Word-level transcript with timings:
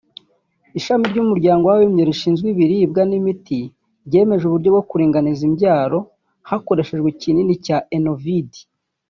Ishami 0.79 1.05
ry’umuryango 1.11 1.63
w’abibumbye 1.65 2.03
rishinzwe 2.09 2.45
ibiribwa 2.49 3.01
n’imiti 3.09 3.59
ryemeje 4.07 4.43
uburyo 4.45 4.69
bwo 4.73 4.83
kuringaniza 4.89 5.41
imbyaro 5.49 5.99
hakoreshejwe 6.49 7.07
ikinini 7.13 7.53
cya 7.65 7.77
Enovid 7.97 8.49